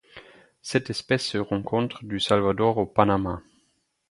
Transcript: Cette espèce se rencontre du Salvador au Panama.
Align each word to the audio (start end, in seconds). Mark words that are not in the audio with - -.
Cette 0.63 0.89
espèce 0.89 1.27
se 1.27 1.37
rencontre 1.37 2.03
du 2.05 2.19
Salvador 2.19 2.79
au 2.79 2.87
Panama. 2.87 3.43